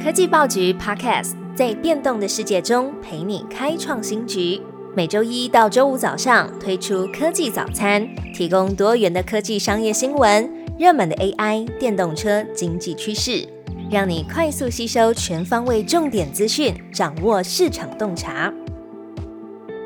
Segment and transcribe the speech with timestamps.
[0.00, 4.60] 科技报局 Podcast 在变动的世界中陪你开创新局。
[4.94, 13.46] 每周一到周五早上推出科技早餐，提供多元的科技商业新闻、热门的 AI、电动车、经济趋势，
[13.90, 18.52] 让你快速吸收全方位重点资讯，掌握市场洞察。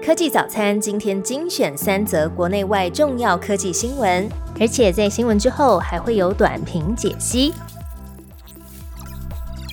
[0.03, 4.27] 科技早餐今天精选三则国内外重要科技新闻，
[4.59, 7.53] 而且在新闻之后还会有短评解析。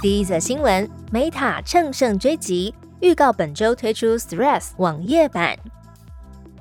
[0.04, 5.58] 第一则新闻：Meta 乘胜追击，预告本周推出 Threads 网页版。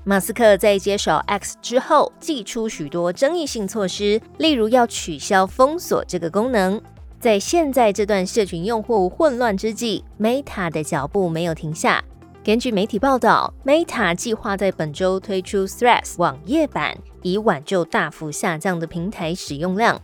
[0.05, 6.81] 马斯克在接手 X 之后，祭出许多争议性措施，例如要取消封锁这个功能。
[7.19, 12.01] 在现在这段社群用户混乱之际，Meta 的脚步没有停下。
[12.45, 20.01] 根据媒体报道，Meta 计划在本周推出 Threads 网页版，以挽救大幅下降的平台使用量。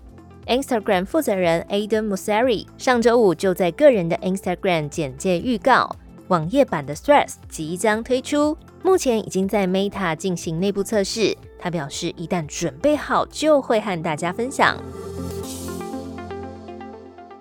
[0.48, 5.94] Instagram 负责人 Adam Mosseri 上周五就在个人的 Instagram 简介预告，
[6.28, 11.36] 网页版的 Threads 即将推出，目前已经在 Meta 进行内部测试。
[11.58, 14.76] 他表示，一旦准备好，就会和大家分享。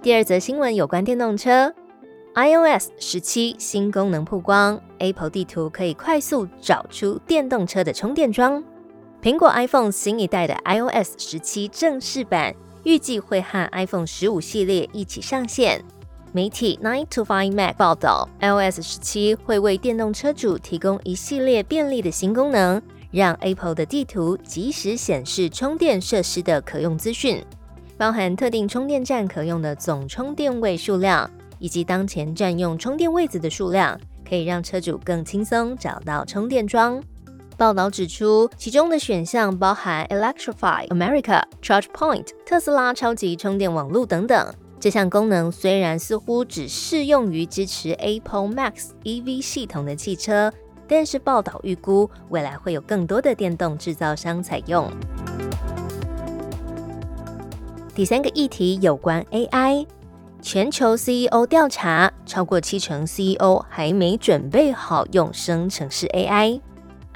[0.02, 1.74] 第二则新闻有关电动车
[2.36, 8.62] ，iOS 十七新功能曝光，Apple 地图可以快速找出电动车的充电桩。
[9.22, 12.54] 苹果 iPhone 新一代的 iOS 十七正式版。
[12.88, 15.84] 预计会和 iPhone 十五系列一起上线。
[16.32, 27.44] 媒体 Nine to Five Mac 报道，iOS 十七会为电动车主提供一系列便利的新功能，让 Apple 的地图及时显示充电设施的可用资讯，
[27.98, 37.04] 包含特定充电站可用的总充电位数量，以及当前占用充电位子的数量，可以让车主更轻松找到充电桩。
[37.58, 44.54] 报道指出，其中的选项包含 Electrify America、Charge Point、特斯拉超级充电网络等等。
[44.80, 50.54] 这项功能虽然似乎只适用于支持 Apple Max EV 系统的汽车，
[50.88, 54.88] 但是报道预估未来会有更多的电动制造商采用。
[57.96, 59.88] 第三个议题有关 AI，
[60.44, 66.62] 全球 CEO 调查，超过七成 CEO 还没准备好用生成式 AI。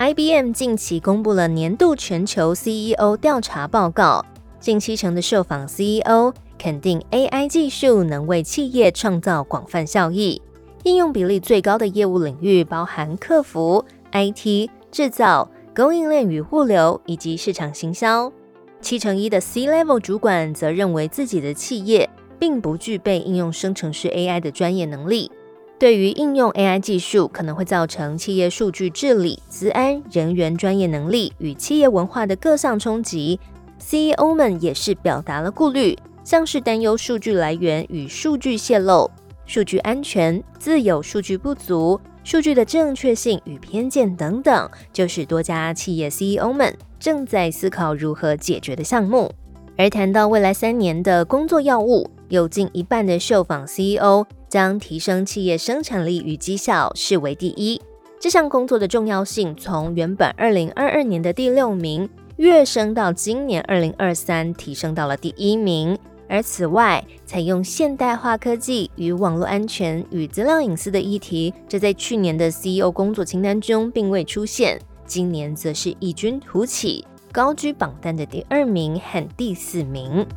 [0.01, 4.25] IBM 近期公布了年度全球 CEO 调查报告，
[4.59, 10.41] 近七成的受访 CEO 肯定 AI 技术能为企业创造广泛效益。
[10.85, 18.33] 应用比例最高的业务领域包含客服、IT、制造、供应链与物流以及市场行销。
[18.81, 25.31] 七成一的 C-level 主管则认为自己的企业并不具备应用生成式 AI 的专业能力。
[25.81, 33.39] 对于应用 AI 技术可能会造成企业数据治理、资安、人员专业能力与企业文化的各项冲击
[33.79, 39.09] ，CEO 们也是表达了顾虑，像是担忧数据来源与数据泄露、
[39.47, 49.31] 数据安全、自有数据不足、数据的正确性与偏见等等，就是多家企业 CEO 们正在思考如何解决的项目。
[49.75, 54.25] 而谈到未来三年的工作要务，有近一半的受访 CEO。
[54.49, 57.81] 将提升企业生产力与绩效视为第一。
[58.19, 65.97] 这项工作的重要性从原本二零二二年的第六名跃升到今年二零二三提升到了第一名。
[66.27, 80.27] 而此外，采用现代化科技与网络安全与资料隐私的议题，这在去年的 CEO 工作清单中并未出现，今年则是异军突起，高居榜单的第二名和第四名。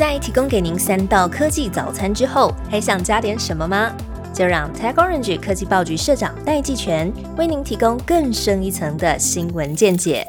[0.00, 3.94] 在提供给您三道科技早餐之后，还想加点什么吗？
[4.32, 10.26] 就让 Tech Orange 科技报局社长戴季全为您提供更深一层的新闻见解。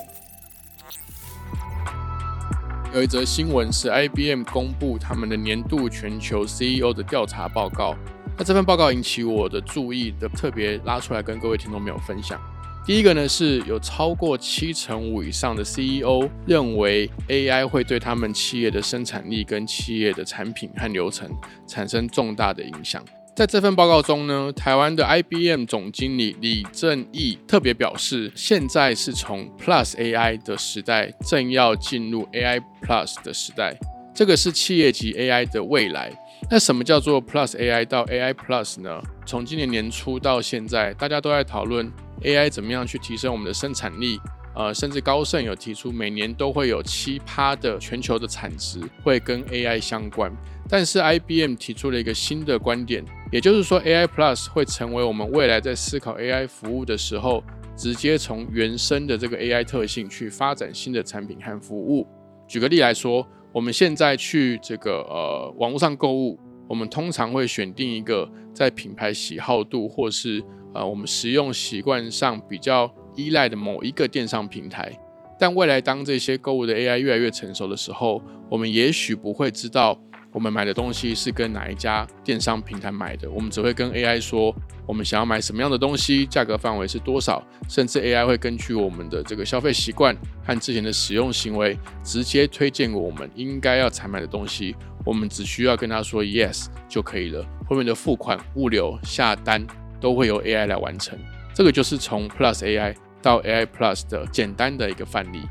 [2.94, 7.96] 有一则新闻是 IBM 公布他们的年度全球 CEO 的调查报告，
[8.38, 12.38] 那这份报告引起我的注意的，特别拉出来跟各位听众朋友分享。
[12.84, 21.30] 第一个呢，是有超过七成五以上的 CEO 认为 AI 会对他们企业的生产力跟企业的产品和流程
[21.68, 23.04] 产生重大的影响。
[23.36, 33.78] 在这份报告中呢，台湾的 IBM 总经理李正义特别表示，现在是从 Plus AI 的时代正要进入 AI Plus 的时代，
[34.14, 36.12] 这个是企业级 AI 的未来。
[36.50, 39.02] 那什么叫做 Plus AI 到 AI Plus 呢？
[39.26, 41.92] 从今年年初到现在，大家都在讨论。
[42.24, 44.20] AI 怎么样去提升我们的生产力？
[44.54, 50.32] 呃，甚至高盛有提出，每年都会有七趴的全球的产值会跟 AI 相关。
[50.68, 57.42] 但是 IBM 提出了一个新的观点，也就是说 AI Plus 会成为我们未来在思考 AI 服务的时候，
[57.78, 62.06] 直接从原生的这个 AI 特性去发展新的产品和服务。
[62.46, 66.40] 举个例来说，我们现在去这个呃网络上购物，
[66.70, 70.42] 我们通常会选定一个在品牌喜好度或是
[70.74, 74.92] 呃我们使用习惯上比较依赖的某一个电商平台。
[75.38, 80.00] 但未来当这些购物的 AI 越来越成熟的时候，我们也许不会知道。
[80.34, 83.30] 我们买的东西是跟哪一家电商平台买的？
[83.30, 84.56] 我们只会跟 AI 说
[84.86, 94.76] 我们想要买什么样的东西，价格范围是多少，甚至 AI 会根据我们的这个消费习惯和之前的使用行为，直接推荐我们应该要采买的东西。
[95.04, 99.66] 我们只需要跟他说 Yes 就可以了，后面的付款、物流、下单
[100.00, 101.20] 都会由 AI 来完成。
[101.54, 105.42] 这个就是从 Plus AI 到 AI Plus 的简单的一个范例。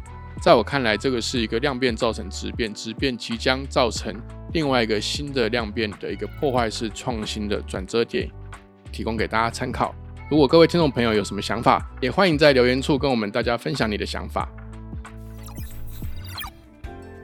[0.40, 4.14] 在我看来，这个是一个量变造成质变，质变即将造成
[4.54, 8.26] 另外一个新的量变的一个破坏式创新的转折点，
[8.90, 9.94] 提供给大家参考。
[10.30, 14.48] 如果各位听众朋友有什么想法，也欢迎在留言处跟我们大家分享你的想法。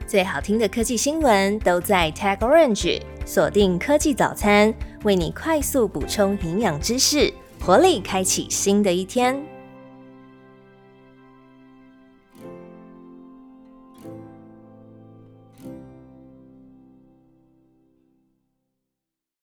[0.05, 4.71] 最好听的科技新闻都在 Tag Orange，锁定科技早餐，
[5.03, 9.56] 为你快速补充营养知识，活力开启新的一天。